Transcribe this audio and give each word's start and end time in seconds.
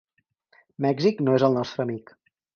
Mèxic 0.85 1.21
no 1.27 1.37
és 1.41 1.47
el 1.51 1.59
nostre 1.61 1.87
amic. 1.87 2.13